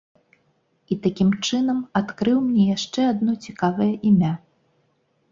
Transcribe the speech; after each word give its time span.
І 0.93 0.95
такім 1.03 1.29
чынам 1.47 1.81
адкрыў 1.99 2.37
мне 2.45 2.65
яшчэ 2.69 3.01
адно 3.11 3.35
цікавае 3.49 3.91
імя. 4.13 4.33